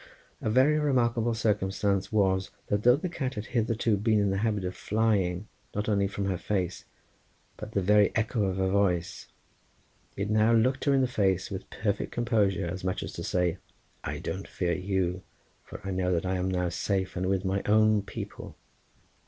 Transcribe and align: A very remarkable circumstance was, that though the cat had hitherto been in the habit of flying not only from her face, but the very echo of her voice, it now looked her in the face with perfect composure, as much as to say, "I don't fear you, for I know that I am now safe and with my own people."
A 0.41 0.49
very 0.49 0.79
remarkable 0.79 1.35
circumstance 1.35 2.11
was, 2.11 2.49
that 2.69 2.81
though 2.81 2.95
the 2.95 3.07
cat 3.07 3.35
had 3.35 3.45
hitherto 3.53 3.97
been 3.97 4.19
in 4.19 4.31
the 4.31 4.39
habit 4.39 4.65
of 4.65 4.75
flying 4.75 5.47
not 5.75 5.87
only 5.87 6.07
from 6.07 6.25
her 6.25 6.39
face, 6.39 6.85
but 7.55 7.73
the 7.73 7.83
very 7.83 8.11
echo 8.15 8.45
of 8.45 8.57
her 8.57 8.67
voice, 8.67 9.27
it 10.17 10.27
now 10.31 10.53
looked 10.53 10.85
her 10.85 10.93
in 10.95 11.01
the 11.01 11.05
face 11.07 11.51
with 11.51 11.69
perfect 11.69 12.11
composure, 12.11 12.65
as 12.65 12.83
much 12.83 13.03
as 13.03 13.13
to 13.13 13.23
say, 13.23 13.59
"I 14.03 14.17
don't 14.17 14.47
fear 14.47 14.73
you, 14.73 15.21
for 15.63 15.79
I 15.83 15.91
know 15.91 16.11
that 16.13 16.25
I 16.25 16.37
am 16.37 16.49
now 16.49 16.69
safe 16.69 17.15
and 17.15 17.27
with 17.27 17.45
my 17.45 17.61
own 17.67 18.01
people." 18.01 18.55